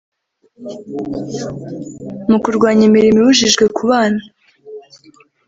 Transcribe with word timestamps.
mu 2.29 2.37
kurwanya 2.43 2.83
imirimo 2.89 3.17
ibujijwe 3.21 3.63
ku 3.75 3.83
bana 3.89 4.21